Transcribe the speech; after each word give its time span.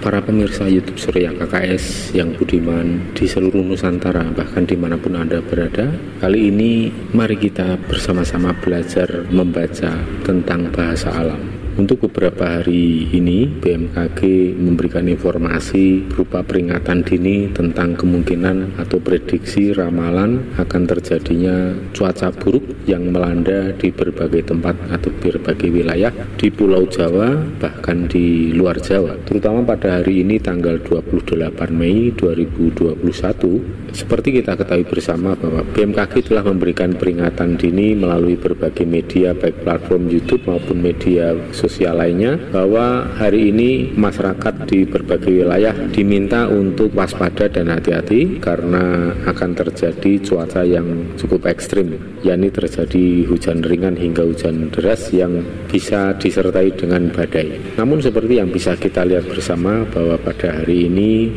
para 0.00 0.24
pemirsa 0.24 0.64
YouTube 0.64 0.96
Surya 0.96 1.28
KKS 1.36 2.16
yang 2.16 2.32
budiman 2.32 3.12
di 3.12 3.28
seluruh 3.28 3.60
Nusantara 3.60 4.24
bahkan 4.32 4.64
di 4.64 4.72
mana 4.74 4.96
pun 4.96 5.12
Anda 5.12 5.44
berada 5.44 5.92
kali 6.24 6.48
ini 6.48 6.88
mari 7.12 7.36
kita 7.36 7.76
bersama-sama 7.84 8.56
belajar 8.64 9.28
membaca 9.28 9.92
tentang 10.24 10.72
bahasa 10.72 11.12
alam 11.12 11.60
untuk 11.80 12.12
beberapa 12.12 12.60
hari 12.60 13.08
ini, 13.08 13.48
BMKG 13.48 14.52
memberikan 14.52 15.08
informasi 15.08 16.04
berupa 16.12 16.44
peringatan 16.44 17.00
dini 17.00 17.48
tentang 17.56 17.96
kemungkinan 17.96 18.76
atau 18.76 19.00
prediksi 19.00 19.72
ramalan 19.72 20.44
akan 20.60 20.82
terjadinya 20.84 21.72
cuaca 21.96 22.36
buruk 22.36 22.84
yang 22.84 23.08
melanda 23.08 23.72
di 23.80 23.88
berbagai 23.94 24.52
tempat 24.52 24.76
atau 24.92 25.08
berbagai 25.24 25.72
wilayah 25.72 26.12
di 26.36 26.52
Pulau 26.52 26.84
Jawa, 26.90 27.38
bahkan 27.62 28.04
di 28.12 28.52
luar 28.52 28.76
Jawa. 28.82 29.16
Terutama 29.24 29.64
pada 29.64 29.89
hari 29.90 30.22
ini 30.22 30.38
tanggal 30.38 30.78
28 30.78 31.50
Mei 31.74 32.14
2021, 32.14 33.90
seperti 33.90 34.38
kita 34.38 34.54
ketahui 34.54 34.86
bersama 34.86 35.34
bahwa 35.34 35.66
BMKG 35.66 36.30
telah 36.30 36.46
memberikan 36.46 36.94
peringatan 36.94 37.58
dini 37.58 37.98
melalui 37.98 38.38
berbagai 38.38 38.86
media 38.86 39.34
baik 39.34 39.66
platform 39.66 40.06
YouTube 40.06 40.46
maupun 40.46 40.78
media 40.78 41.34
sosial 41.50 41.98
lainnya 41.98 42.38
bahwa 42.54 43.10
hari 43.18 43.50
ini 43.50 43.90
masyarakat 43.98 44.70
di 44.70 44.86
berbagai 44.86 45.42
wilayah 45.42 45.74
diminta 45.90 46.46
untuk 46.46 46.94
waspada 46.94 47.50
dan 47.50 47.74
hati-hati 47.74 48.38
karena 48.38 49.10
akan 49.26 49.50
terjadi 49.58 50.22
cuaca 50.22 50.62
yang 50.62 51.18
cukup 51.18 51.50
ekstrim 51.50 51.98
yakni 52.20 52.52
terjadi 52.52 53.24
hujan 53.26 53.64
ringan 53.64 53.96
hingga 53.96 54.24
hujan 54.24 54.68
deras 54.68 55.08
yang 55.10 55.40
bisa 55.68 56.12
disertai 56.20 56.72
dengan 56.76 57.08
badai. 57.08 57.76
Namun 57.80 58.04
seperti 58.04 58.38
yang 58.40 58.52
bisa 58.52 58.76
kita 58.76 59.08
lihat 59.08 59.24
bersama 59.28 59.79
bahwa 59.88 60.16
pada 60.20 60.60
hari 60.60 60.90
ini 60.90 61.32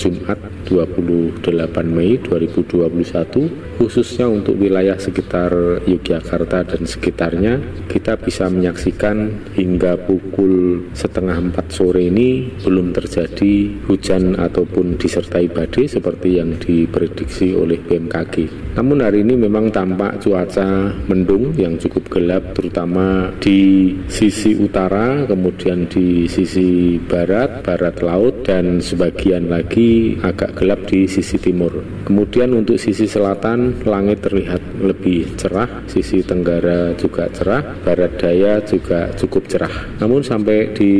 Jumat 0.00 0.40
28 0.64 1.44
Mei 1.84 2.16
2021 2.16 3.76
khususnya 3.76 4.32
untuk 4.32 4.56
wilayah 4.56 4.96
sekitar 4.96 5.52
Yogyakarta 5.84 6.64
dan 6.64 6.88
sekitarnya 6.88 7.60
kita 7.84 8.16
bisa 8.16 8.48
menyaksikan 8.48 9.44
hingga 9.52 10.00
pukul 10.00 10.88
setengah 10.96 11.36
empat 11.52 11.68
sore 11.68 12.08
ini 12.08 12.48
belum 12.64 12.96
terjadi 12.96 13.84
hujan 13.84 14.40
ataupun 14.40 14.96
disertai 14.96 15.52
badai 15.52 15.84
seperti 15.84 16.40
yang 16.40 16.56
diprediksi 16.56 17.52
oleh 17.52 17.76
BMKG 17.84 18.48
namun 18.80 19.04
hari 19.04 19.20
ini 19.20 19.36
memang 19.36 19.68
tampak 19.68 20.22
cuaca 20.24 20.96
mendung 21.12 21.52
yang 21.60 21.76
cukup 21.76 22.08
gelap 22.08 22.56
terutama 22.56 23.28
di 23.42 23.92
sisi 24.08 24.56
utara 24.56 25.28
kemudian 25.28 25.84
di 25.90 26.24
sisi 26.24 26.96
barat, 26.96 27.60
barat 27.66 28.00
laut 28.00 28.46
dan 28.46 28.80
sebagian 28.80 29.50
lagi 29.50 29.89
agak 30.20 30.56
gelap 30.58 30.86
di 30.86 31.06
sisi 31.08 31.36
timur. 31.40 31.82
Kemudian 32.06 32.52
untuk 32.56 32.76
sisi 32.76 33.06
selatan 33.06 33.84
langit 33.86 34.24
terlihat 34.24 34.60
lebih 34.80 35.36
cerah, 35.36 35.84
sisi 35.86 36.20
tenggara 36.24 36.92
juga 36.96 37.28
cerah, 37.30 37.62
barat 37.84 38.12
daya 38.18 38.60
juga 38.64 39.12
cukup 39.16 39.46
cerah. 39.48 39.74
Namun 40.02 40.20
sampai 40.24 40.72
di 40.74 40.92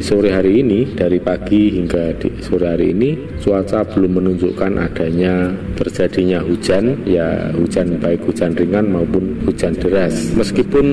sore 0.00 0.30
hari 0.32 0.62
ini 0.62 0.94
dari 0.94 1.18
pagi 1.18 1.74
hingga 1.74 2.16
di 2.16 2.30
sore 2.40 2.70
hari 2.70 2.94
ini 2.94 3.40
cuaca 3.40 3.84
belum 3.84 4.12
menunjukkan 4.20 4.72
adanya 4.78 5.52
terjadinya 5.74 6.40
hujan, 6.44 7.02
ya 7.04 7.50
hujan 7.52 7.98
baik 7.98 8.24
hujan 8.28 8.54
ringan 8.54 8.88
maupun 8.88 9.42
hujan 9.44 9.74
deras. 9.76 10.32
Meskipun 10.36 10.86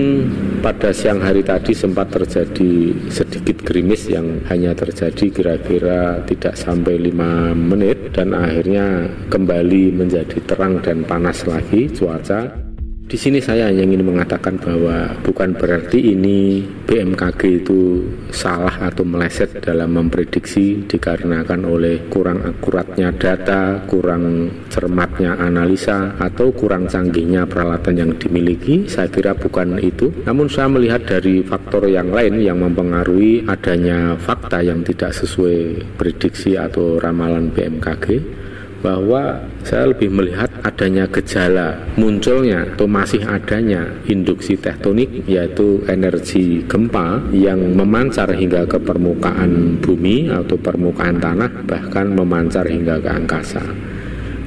pada 0.59 0.89
siang 0.91 1.21
hari 1.21 1.45
tadi 1.45 1.71
sempat 1.75 2.09
terjadi 2.13 2.93
sedikit 3.09 3.61
gerimis 3.65 4.09
yang 4.09 4.41
hanya 4.49 4.73
terjadi 4.73 5.25
kira-kira 5.31 6.21
tidak 6.25 6.57
sampai 6.57 6.97
5 6.97 7.20
menit 7.53 8.15
dan 8.15 8.33
akhirnya 8.33 9.09
kembali 9.29 9.93
menjadi 9.95 10.37
terang 10.47 10.79
dan 10.81 11.03
panas 11.05 11.43
lagi 11.45 11.91
cuaca. 11.91 12.70
Di 13.11 13.19
sini 13.19 13.43
saya 13.43 13.67
hanya 13.67 13.83
ingin 13.83 14.07
mengatakan 14.07 14.55
bahwa 14.55 15.11
bukan 15.19 15.51
berarti 15.51 16.15
ini 16.15 16.63
BMKG 16.87 17.41
itu 17.59 18.07
salah 18.31 18.87
atau 18.87 19.03
meleset 19.03 19.59
dalam 19.59 19.99
memprediksi 19.99 20.87
dikarenakan 20.87 21.67
oleh 21.67 22.07
kurang 22.07 22.39
akuratnya 22.39 23.11
data, 23.11 23.83
kurang 23.83 24.47
cermatnya 24.71 25.35
analisa 25.43 26.15
atau 26.23 26.55
kurang 26.55 26.87
canggihnya 26.87 27.43
peralatan 27.51 27.99
yang 27.99 28.11
dimiliki. 28.15 28.87
Saya 28.87 29.11
kira 29.11 29.35
bukan 29.35 29.75
itu. 29.83 30.07
Namun 30.23 30.47
saya 30.47 30.71
melihat 30.71 31.03
dari 31.03 31.43
faktor 31.43 31.91
yang 31.91 32.15
lain 32.15 32.39
yang 32.39 32.63
mempengaruhi 32.63 33.43
adanya 33.43 34.15
fakta 34.15 34.63
yang 34.63 34.87
tidak 34.87 35.11
sesuai 35.11 35.83
prediksi 35.99 36.55
atau 36.55 36.95
ramalan 36.95 37.51
BMKG 37.51 38.39
bahwa 38.81 39.45
saya 39.61 39.93
lebih 39.93 40.09
melihat 40.09 40.49
adanya 40.65 41.05
gejala 41.09 41.77
munculnya 41.95 42.65
atau 42.73 42.89
masih 42.89 43.21
adanya 43.25 43.85
induksi 44.09 44.57
tektonik 44.57 45.25
yaitu 45.29 45.85
energi 45.85 46.65
gempa 46.65 47.21
yang 47.33 47.61
memancar 47.77 48.33
hingga 48.33 48.65
ke 48.65 48.81
permukaan 48.81 49.77
bumi 49.79 50.29
atau 50.33 50.57
permukaan 50.57 51.21
tanah 51.21 51.65
bahkan 51.69 52.09
memancar 52.13 52.65
hingga 52.65 52.97
ke 52.97 53.09
angkasa 53.09 53.63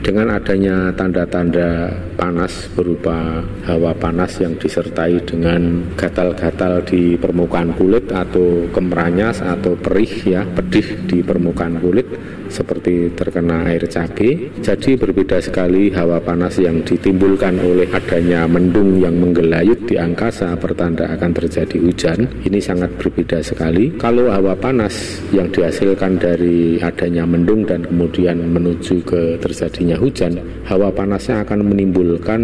dengan 0.04 0.36
adanya 0.36 0.92
tanda-tanda 0.92 1.88
panas 2.20 2.68
berupa 2.76 3.40
hawa 3.64 3.96
panas 3.96 4.36
yang 4.36 4.52
disertai 4.60 5.16
dengan 5.24 5.80
gatal-gatal 5.96 6.84
di 6.84 7.16
permukaan 7.16 7.72
kulit 7.72 8.12
atau 8.12 8.68
kemeranyas 8.68 9.40
atau 9.40 9.72
perih 9.80 10.12
ya 10.28 10.44
pedih 10.44 11.08
di 11.08 11.24
permukaan 11.24 11.80
kulit 11.80 12.04
seperti 12.52 13.16
terkena 13.16 13.64
air 13.64 13.88
cabai 13.88 14.52
jadi 14.60 15.00
berbeda 15.00 15.40
sekali 15.40 15.88
hawa 15.88 16.20
panas 16.20 16.60
yang 16.60 16.84
ditimbulkan 16.84 17.56
oleh 17.64 17.88
adanya 17.88 18.44
mendung 18.44 19.00
yang 19.00 19.16
menggelayut 19.16 19.88
di 19.88 19.96
angkasa 19.96 20.52
pertanda 20.60 21.08
akan 21.16 21.32
terjadi 21.32 21.80
hujan. 21.80 22.28
Ini 22.44 22.58
sangat 22.60 22.94
berbeda 23.00 23.40
sekali. 23.40 23.96
Kalau 23.96 24.28
hawa 24.28 24.52
panas 24.54 25.24
yang 25.32 25.48
dihasilkan 25.48 26.20
dari 26.20 26.76
adanya 26.78 27.24
mendung 27.24 27.64
dan 27.64 27.88
kemudian 27.88 28.38
menuju 28.44 29.00
ke 29.02 29.40
terjadinya 29.40 29.93
adanya 29.94 30.02
hujan, 30.02 30.32
hawa 30.66 30.90
panasnya 30.90 31.46
akan 31.46 31.70
menimbulkan 31.70 32.40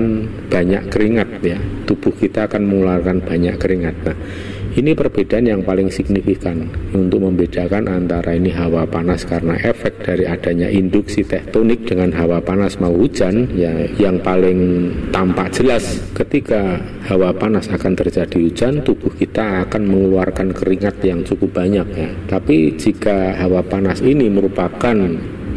banyak 0.47 0.87
keringat 0.87 1.29
ya. 1.43 1.59
Tubuh 1.83 2.15
kita 2.15 2.47
akan 2.47 2.63
mengeluarkan 2.63 3.27
banyak 3.27 3.59
keringat. 3.59 3.97
Nah, 4.07 4.17
ini 4.79 4.95
perbedaan 4.95 5.51
yang 5.51 5.67
paling 5.67 5.91
signifikan 5.91 6.71
untuk 6.95 7.27
membedakan 7.27 7.91
antara 7.91 8.39
ini 8.39 8.55
hawa 8.55 8.87
panas 8.87 9.27
karena 9.27 9.59
efek 9.59 10.07
dari 10.07 10.31
adanya 10.31 10.71
induksi 10.71 11.27
tektonik 11.27 11.91
dengan 11.91 12.15
hawa 12.15 12.39
panas 12.39 12.79
mau 12.79 12.95
hujan 12.95 13.51
ya 13.59 13.75
yang 13.99 14.23
paling 14.23 14.87
tampak 15.11 15.51
jelas 15.51 15.99
ketika 16.15 16.79
hawa 17.11 17.35
panas 17.35 17.67
akan 17.67 17.99
terjadi 17.99 18.39
hujan 18.39 18.87
tubuh 18.87 19.11
kita 19.11 19.67
akan 19.67 19.91
mengeluarkan 19.91 20.55
keringat 20.55 21.03
yang 21.03 21.27
cukup 21.27 21.51
banyak 21.51 21.91
ya. 21.91 22.11
Tapi 22.31 22.79
jika 22.79 23.43
hawa 23.43 23.67
panas 23.67 23.99
ini 24.07 24.31
merupakan 24.31 24.95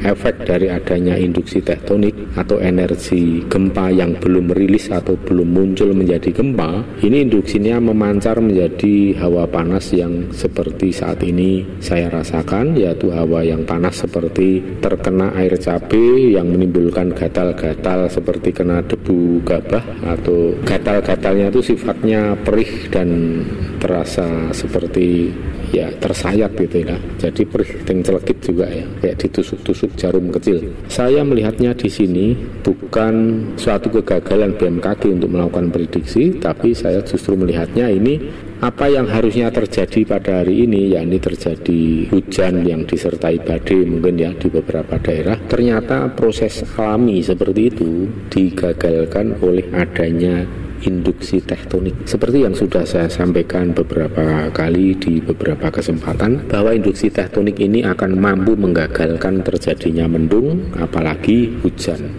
efek 0.01 0.49
dari 0.49 0.73
adanya 0.73 1.13
induksi 1.13 1.61
tektonik 1.61 2.33
atau 2.33 2.57
energi 2.57 3.45
gempa 3.45 3.93
yang 3.93 4.17
belum 4.17 4.49
merilis 4.49 4.89
atau 4.89 5.13
belum 5.13 5.53
muncul 5.53 5.93
menjadi 5.93 6.33
gempa, 6.33 6.81
ini 7.05 7.29
induksinya 7.29 7.77
memancar 7.77 8.41
menjadi 8.41 9.13
hawa 9.21 9.45
panas 9.45 9.93
yang 9.93 10.33
seperti 10.33 10.89
saat 10.89 11.21
ini 11.21 11.63
saya 11.77 12.09
rasakan, 12.09 12.73
yaitu 12.73 13.13
hawa 13.13 13.45
yang 13.45 13.61
panas 13.63 14.01
seperti 14.01 14.61
terkena 14.81 15.35
air 15.37 15.53
cabai 15.59 16.33
yang 16.33 16.49
menimbulkan 16.49 17.13
gatal-gatal 17.13 18.09
seperti 18.09 18.49
kena 18.49 18.81
debu 18.83 19.43
gabah 19.45 19.83
atau 20.17 20.57
gatal-gatalnya 20.65 21.53
itu 21.53 21.73
sifatnya 21.73 22.35
perih 22.41 22.89
dan 22.89 23.09
terasa 23.83 24.55
seperti 24.55 25.27
ya 25.75 25.91
tersayat 25.99 26.55
gitu 26.55 26.87
ya. 26.87 26.95
Jadi 27.19 27.43
perih 27.43 27.83
celekit 27.83 28.37
juga 28.39 28.71
ya 28.71 28.87
kayak 29.03 29.19
ditusuk-tusuk 29.27 29.99
jarum 29.99 30.31
kecil. 30.31 30.71
Saya 30.87 31.27
melihatnya 31.27 31.75
di 31.75 31.91
sini 31.91 32.31
bukan 32.63 33.13
suatu 33.59 33.91
kegagalan 33.99 34.55
BMKG 34.55 35.11
untuk 35.11 35.35
melakukan 35.35 35.67
prediksi 35.75 36.39
tapi 36.39 36.71
saya 36.71 37.03
justru 37.03 37.35
melihatnya 37.35 37.91
ini 37.91 38.31
apa 38.63 38.87
yang 38.87 39.11
harusnya 39.11 39.51
terjadi 39.51 40.07
pada 40.07 40.39
hari 40.39 40.63
ini 40.63 40.95
yakni 40.95 41.19
terjadi 41.19 42.07
hujan 42.07 42.63
yang 42.63 42.87
disertai 42.87 43.43
badai 43.43 43.83
mungkin 43.83 44.15
ya 44.15 44.31
di 44.31 44.47
beberapa 44.47 44.95
daerah. 45.03 45.35
Ternyata 45.51 46.15
proses 46.15 46.63
alami 46.79 47.19
seperti 47.19 47.61
itu 47.67 48.07
digagalkan 48.31 49.35
oleh 49.43 49.67
adanya 49.75 50.47
induksi 50.83 51.39
tektonik. 51.43 52.05
Seperti 52.05 52.43
yang 52.43 52.55
sudah 52.55 52.83
saya 52.83 53.07
sampaikan 53.07 53.71
beberapa 53.71 54.51
kali 54.51 54.95
di 54.99 55.23
beberapa 55.23 55.71
kesempatan 55.71 56.47
bahwa 56.47 56.75
induksi 56.75 57.09
tektonik 57.09 57.59
ini 57.59 57.83
akan 57.87 58.19
mampu 58.19 58.53
menggagalkan 58.59 59.41
terjadinya 59.41 60.05
mendung 60.07 60.71
apalagi 60.77 61.55
hujan. 61.63 62.11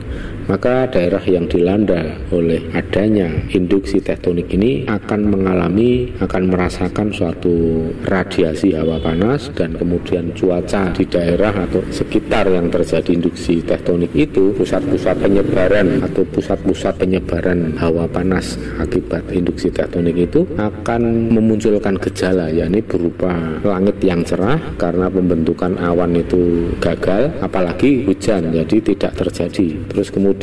Maka 0.46 0.85
daerah 0.93 1.23
yang 1.25 1.49
dilanda 1.49 2.20
oleh 2.29 2.61
adanya 2.76 3.32
induksi 3.50 3.99
tektonik 4.05 4.52
ini 4.52 4.85
akan 4.85 5.32
mengalami 5.32 6.12
akan 6.20 6.52
merasakan 6.52 7.08
suatu 7.11 7.88
radiasi 8.05 8.76
hawa 8.76 9.00
panas 9.00 9.49
dan 9.56 9.73
kemudian 9.73 10.37
cuaca 10.37 10.93
di 10.93 11.08
daerah 11.08 11.52
atau 11.64 11.81
sekitar 11.88 12.52
yang 12.52 12.69
terjadi 12.69 13.17
induksi 13.17 13.64
tektonik 13.64 14.12
itu 14.12 14.52
pusat-pusat 14.52 15.17
penyebaran 15.25 16.05
atau 16.05 16.23
pusat-pusat 16.29 17.00
penyebaran 17.00 17.73
hawa 17.81 18.05
panas 18.05 18.61
akibat 18.76 19.25
induksi 19.32 19.73
tektonik 19.73 20.29
itu 20.29 20.44
akan 20.61 21.32
memunculkan 21.32 21.97
gejala 21.97 22.52
yakni 22.52 22.85
berupa 22.85 23.32
langit 23.64 23.97
yang 24.05 24.20
cerah 24.20 24.61
karena 24.76 25.08
pembentukan 25.08 25.81
awan 25.81 26.12
itu 26.19 26.69
gagal 26.79 27.32
apalagi 27.40 28.05
hujan 28.05 28.52
jadi 28.52 28.76
tidak 28.85 29.12
terjadi. 29.17 29.69
Terus 29.88 30.08
kemudian 30.12 30.34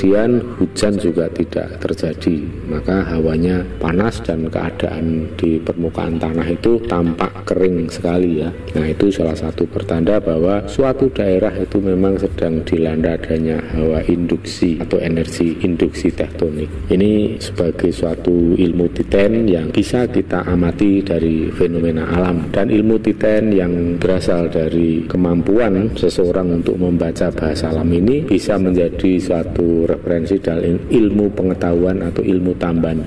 hujan 0.60 0.94
juga 1.00 1.28
tidak 1.32 1.80
terjadi 1.82 2.61
maka 2.72 3.04
hawanya 3.12 3.68
panas 3.84 4.24
dan 4.24 4.48
keadaan 4.48 5.28
di 5.36 5.60
permukaan 5.60 6.16
tanah 6.16 6.48
itu 6.48 6.80
tampak 6.88 7.44
kering 7.44 7.92
sekali 7.92 8.48
ya. 8.48 8.50
Nah 8.80 8.88
itu 8.88 9.12
salah 9.12 9.36
satu 9.36 9.68
pertanda 9.68 10.24
bahwa 10.24 10.64
suatu 10.72 11.12
daerah 11.12 11.52
itu 11.52 11.84
memang 11.84 12.16
sedang 12.16 12.64
dilanda 12.64 13.20
adanya 13.20 13.60
hawa 13.76 14.00
induksi 14.08 14.80
atau 14.80 15.04
energi 15.04 15.60
induksi 15.68 16.16
tektonik. 16.16 16.72
Ini 16.88 17.36
sebagai 17.44 17.92
suatu 17.92 18.56
ilmu 18.56 18.88
titen 18.96 19.52
yang 19.52 19.76
bisa 19.76 20.08
kita 20.08 20.48
amati 20.48 21.04
dari 21.04 21.52
fenomena 21.52 22.08
alam. 22.08 22.48
Dan 22.56 22.72
ilmu 22.72 23.04
titen 23.04 23.52
yang 23.52 24.00
berasal 24.00 24.48
dari 24.48 25.04
kemampuan 25.10 25.92
seseorang 25.98 26.64
untuk 26.64 26.80
membaca 26.80 27.28
bahasa 27.34 27.74
alam 27.74 27.90
ini 27.92 28.24
bisa 28.24 28.56
menjadi 28.56 29.20
suatu 29.20 29.90
referensi 29.90 30.40
dalam 30.40 30.78
ilmu 30.88 31.34
pengetahuan 31.34 32.06
atau 32.06 32.22
ilmu 32.22 32.54
tambahan 32.62 33.02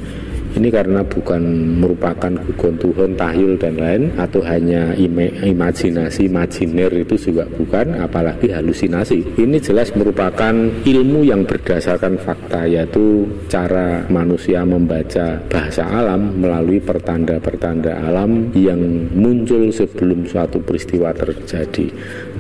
ini 0.54 0.70
karena 0.70 1.02
bukan 1.02 1.42
merupakan 1.82 2.30
gugon 2.30 2.78
Tuhan, 2.78 3.10
tahyul 3.18 3.58
dan 3.58 3.74
lain 3.74 4.02
atau 4.14 4.38
hanya 4.46 4.94
imajinasi, 5.42 6.30
imajiner 6.30 6.94
itu 6.94 7.18
juga 7.18 7.42
bukan, 7.50 7.98
apalagi 7.98 8.54
halusinasi. 8.54 9.34
Ini 9.34 9.58
jelas 9.58 9.90
merupakan 9.98 10.54
ilmu 10.86 11.26
yang 11.26 11.42
berdasarkan 11.42 12.22
fakta 12.22 12.70
yaitu 12.70 13.26
cara 13.50 14.06
manusia 14.06 14.62
membaca 14.62 15.42
bahasa 15.50 15.90
alam 15.90 16.38
melalui 16.38 16.78
pertanda-pertanda 16.78 18.06
alam 18.06 18.54
yang 18.54 19.10
muncul 19.10 19.74
sebelum 19.74 20.22
suatu 20.30 20.62
peristiwa 20.62 21.10
terjadi. 21.10 21.90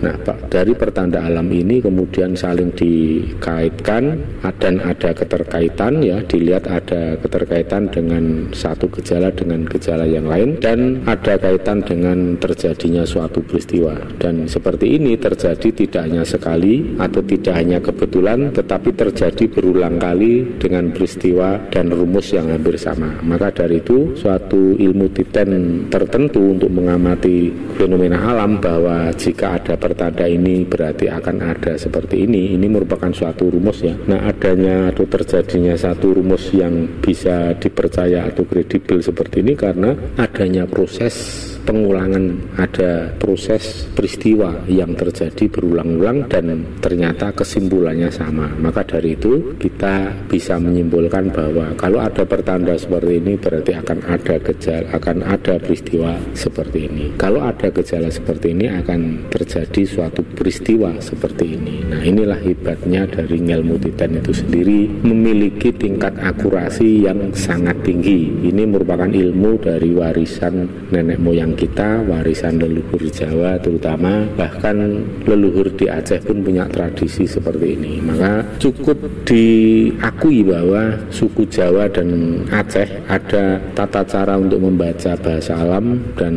Nah, 0.02 0.16
Pak, 0.18 0.50
dari 0.50 0.74
pertanda 0.74 1.22
alam 1.22 1.46
ini 1.54 1.78
kemudian 1.78 2.34
saling 2.34 2.74
dikaitkan 2.74 4.18
dan 4.58 4.80
ada 4.82 5.14
keterkaitan 5.14 6.02
ya, 6.02 6.18
dilihat 6.24 6.66
ada 6.66 7.14
keterkaitan 7.20 7.92
dengan 7.92 8.48
satu 8.50 8.90
gejala 8.90 9.30
dengan 9.30 9.68
gejala 9.68 10.08
yang 10.08 10.26
lain 10.26 10.56
dan 10.58 11.04
ada 11.04 11.36
kaitan 11.38 11.84
dengan 11.84 12.34
terjadinya 12.40 13.06
suatu 13.06 13.44
peristiwa. 13.44 13.94
Dan 14.18 14.50
seperti 14.50 14.98
ini 14.98 15.14
terjadi 15.14 15.68
tidak 15.70 16.02
hanya 16.10 16.24
sekali 16.24 16.96
atau 16.98 17.20
tidak 17.22 17.54
hanya 17.54 17.78
kebetulan 17.78 18.50
tetapi 18.50 18.90
terjadi 18.96 19.44
berulang 19.50 20.00
kali 20.00 20.58
dengan 20.58 20.90
peristiwa 20.90 21.60
dan 21.70 21.92
rumus 21.92 22.32
yang 22.32 22.50
hampir 22.50 22.80
sama. 22.80 23.20
Maka 23.22 23.52
dari 23.52 23.78
itu 23.84 24.16
suatu 24.16 24.78
ilmu 24.78 25.12
titen 25.12 25.86
tertentu 25.92 26.56
untuk 26.56 26.70
mengamati 26.72 27.52
fenomena 27.76 28.16
alam 28.32 28.56
bahwa 28.62 29.12
jika 29.12 29.60
ada 29.60 29.74
pertanda 29.84 30.24
ini 30.24 30.64
berarti 30.64 31.12
akan 31.12 31.36
ada 31.44 31.76
seperti 31.76 32.24
ini. 32.24 32.56
Ini 32.56 32.66
merupakan 32.72 33.12
suatu 33.12 33.52
rumus 33.52 33.84
ya. 33.84 33.92
Nah 34.08 34.24
adanya 34.24 34.88
atau 34.88 35.04
terjadinya 35.04 35.76
satu 35.76 36.16
rumus 36.16 36.48
yang 36.56 37.04
bisa 37.04 37.52
dipercaya 37.60 37.84
percaya 37.84 38.24
atau 38.32 38.48
kredibel 38.48 38.98
seperti 39.04 39.44
ini 39.44 39.52
karena 39.52 39.92
adanya 40.16 40.64
proses 40.64 41.53
pengulangan 41.64 42.54
ada 42.60 43.10
proses 43.16 43.88
peristiwa 43.96 44.68
yang 44.68 44.92
terjadi 44.92 45.48
berulang-ulang 45.48 46.28
dan 46.28 46.76
ternyata 46.78 47.32
kesimpulannya 47.32 48.12
sama. 48.12 48.52
Maka 48.60 48.84
dari 48.84 49.16
itu 49.16 49.56
kita 49.56 50.12
bisa 50.28 50.60
menyimpulkan 50.60 51.32
bahwa 51.32 51.72
kalau 51.80 52.04
ada 52.04 52.22
pertanda 52.28 52.76
seperti 52.76 53.18
ini 53.18 53.40
berarti 53.40 53.72
akan 53.80 53.98
ada 54.04 54.36
gejala, 54.38 54.86
akan 54.92 55.16
ada 55.24 55.54
peristiwa 55.56 56.12
seperti 56.36 56.78
ini. 56.86 57.06
Kalau 57.16 57.40
ada 57.40 57.72
gejala 57.72 58.12
seperti 58.12 58.52
ini 58.52 58.68
akan 58.68 59.32
terjadi 59.32 59.82
suatu 59.88 60.20
peristiwa 60.22 61.00
seperti 61.00 61.56
ini. 61.56 61.80
Nah 61.88 62.04
inilah 62.04 62.38
hebatnya 62.44 63.08
dari 63.08 63.40
ilmu 63.40 63.80
titan 63.80 64.20
itu 64.20 64.36
sendiri 64.36 64.90
memiliki 65.02 65.72
tingkat 65.72 66.12
akurasi 66.20 67.08
yang 67.08 67.32
sangat 67.32 67.80
tinggi. 67.86 68.28
Ini 68.44 68.68
merupakan 68.68 69.08
ilmu 69.08 69.56
dari 69.62 69.90
warisan 69.96 70.68
nenek 70.92 71.18
moyang 71.22 71.53
kita, 71.54 72.02
warisan 72.04 72.60
leluhur 72.60 73.02
Jawa 73.08 73.56
terutama, 73.62 74.26
bahkan 74.34 75.06
leluhur 75.24 75.70
di 75.74 75.86
Aceh 75.88 76.20
pun 76.26 76.42
punya 76.42 76.66
tradisi 76.68 77.24
seperti 77.24 77.66
ini. 77.78 78.02
Maka 78.02 78.44
cukup 78.60 78.98
diakui 79.24 80.44
bahwa 80.44 80.98
suku 81.08 81.46
Jawa 81.48 81.88
dan 81.88 82.42
Aceh 82.50 83.06
ada 83.08 83.62
tata 83.72 84.02
cara 84.04 84.34
untuk 84.36 84.60
membaca 84.60 85.14
bahasa 85.18 85.56
alam 85.56 86.02
dan 86.18 86.34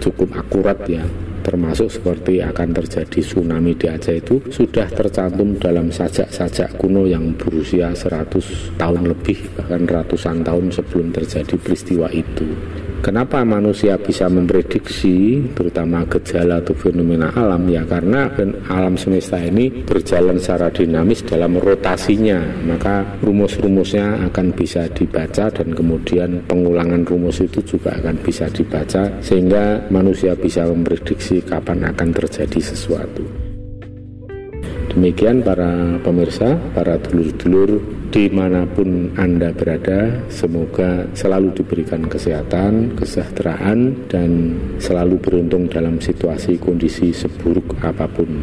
cukup 0.00 0.34
akurat 0.34 0.80
ya 0.88 1.04
termasuk 1.48 1.88
seperti 1.88 2.44
akan 2.44 2.76
terjadi 2.76 3.24
tsunami 3.24 3.72
di 3.72 3.88
Aceh 3.88 4.20
itu 4.20 4.36
sudah 4.52 4.84
tercantum 4.92 5.56
dalam 5.56 5.88
sajak-sajak 5.88 6.76
kuno 6.76 7.08
yang 7.08 7.32
berusia 7.40 7.96
100 7.96 8.76
tahun 8.76 9.02
lebih 9.08 9.56
bahkan 9.56 9.88
ratusan 9.88 10.44
tahun 10.44 10.68
sebelum 10.68 11.08
terjadi 11.16 11.56
peristiwa 11.56 12.12
itu. 12.12 12.44
Kenapa 12.98 13.46
manusia 13.46 13.94
bisa 13.94 14.26
memprediksi 14.26 15.40
terutama 15.54 16.02
gejala 16.10 16.58
atau 16.58 16.74
fenomena 16.74 17.30
alam 17.30 17.64
ya 17.70 17.86
karena 17.86 18.26
alam 18.66 18.98
semesta 18.98 19.38
ini 19.38 19.86
berjalan 19.86 20.36
secara 20.36 20.68
dinamis 20.74 21.22
dalam 21.22 21.56
rotasinya 21.62 22.42
maka 22.66 23.06
rumus-rumusnya 23.22 24.28
akan 24.28 24.50
bisa 24.50 24.90
dibaca 24.90 25.46
dan 25.46 25.72
kemudian 25.72 26.42
pengulangan 26.50 27.06
rumus 27.06 27.38
itu 27.38 27.62
juga 27.62 27.94
akan 28.02 28.18
bisa 28.20 28.50
dibaca 28.50 29.08
sehingga 29.22 29.86
manusia 29.94 30.34
bisa 30.34 30.66
memprediksi 30.66 31.38
kapan 31.46 31.86
akan 31.88 32.08
terjadi 32.12 32.60
sesuatu. 32.74 33.47
Demikian 34.98 35.46
para 35.46 35.94
pemirsa, 36.02 36.58
para 36.74 36.98
dulur-dulur 36.98 37.78
di 38.10 38.26
mana 38.34 38.66
pun 38.66 39.14
Anda 39.14 39.54
berada, 39.54 40.26
semoga 40.26 41.06
selalu 41.14 41.54
diberikan 41.54 42.10
kesehatan, 42.10 42.98
kesejahteraan, 42.98 44.10
dan 44.10 44.58
selalu 44.82 45.22
beruntung 45.22 45.70
dalam 45.70 46.02
situasi 46.02 46.58
kondisi 46.58 47.14
seburuk 47.14 47.78
apa 47.78 48.10
pun. 48.10 48.42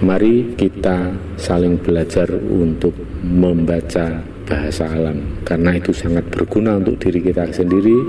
Mari 0.00 0.56
kita 0.56 1.12
saling 1.36 1.76
belajar 1.76 2.32
untuk 2.48 2.96
membaca 3.20 4.24
bahasa 4.48 4.88
alam, 4.88 5.44
karena 5.44 5.76
itu 5.76 5.92
sangat 5.92 6.24
berguna 6.32 6.80
untuk 6.80 6.96
diri 6.96 7.20
kita 7.28 7.44
sendiri, 7.52 8.00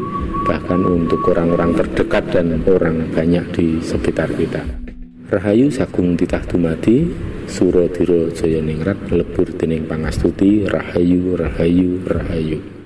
bahkan 0.48 0.80
untuk 0.88 1.28
orang-orang 1.28 1.76
terdekat 1.76 2.24
dan 2.32 2.64
orang 2.72 3.12
banyak 3.12 3.44
di 3.52 3.84
sekitar 3.84 4.32
kita. 4.40 4.64
Rahayu 5.28 5.68
Sagung 5.68 6.16
Titah 6.16 6.44
Dumati 6.48 7.32
Surodiro 7.52 8.32
Joyo 8.32 8.64
Ningrat 8.64 9.12
lebur 9.12 9.52
dening 9.60 9.84
pangastuti 9.84 10.64
Rahayu 10.72 11.36
Rahayu 11.36 12.00
Rahayu 12.08 12.81